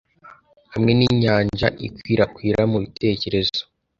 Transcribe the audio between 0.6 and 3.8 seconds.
hamwe ninyanja ikwirakwira mubitekerezo